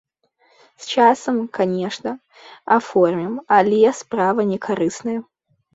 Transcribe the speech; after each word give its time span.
З 0.85 0.95
часам, 0.95 1.37
канечне, 1.59 2.11
аформім, 2.79 3.33
але 3.61 3.97
справа 4.03 4.41
не 4.55 4.63
карысная. 4.67 5.19